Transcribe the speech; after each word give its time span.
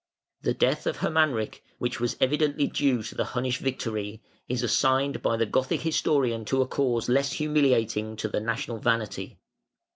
The 0.41 0.55
death 0.55 0.87
of 0.87 0.97
Hermanric, 0.97 1.61
which 1.77 1.99
was 1.99 2.17
evidently 2.19 2.65
due 2.65 3.03
to 3.03 3.13
the 3.13 3.23
Hunnish 3.37 3.59
victory, 3.59 4.23
is 4.49 4.63
assigned 4.63 5.21
by 5.21 5.37
the 5.37 5.45
Gothic 5.45 5.81
historian 5.81 6.43
to 6.45 6.63
a 6.63 6.67
cause 6.67 7.07
less 7.07 7.33
humiliating 7.33 8.15
to 8.15 8.27
the 8.27 8.39
national 8.39 8.79
vanity. 8.79 9.37